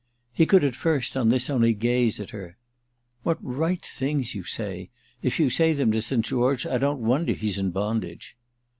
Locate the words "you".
4.33-4.43, 5.39-5.51